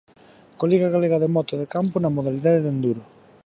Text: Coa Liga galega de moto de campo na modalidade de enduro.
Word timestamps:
Coa 0.57 0.69
Liga 0.71 0.93
galega 0.95 1.21
de 1.23 1.29
moto 1.35 1.53
de 1.61 1.67
campo 1.75 1.95
na 1.99 2.13
modalidade 2.17 2.63
de 2.63 2.69
enduro. 2.75 3.01